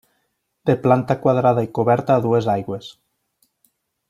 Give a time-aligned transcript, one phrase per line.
[0.69, 2.93] De planta quadrada i coberta a dues aigües.